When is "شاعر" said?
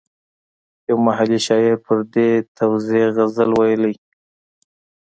1.47-1.75